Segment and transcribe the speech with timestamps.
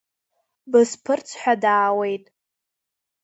[0.71, 2.25] Бысԥырҵ ҳәа даауеит!